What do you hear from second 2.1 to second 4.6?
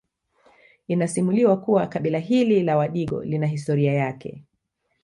hili la Wadigo lina histroria yake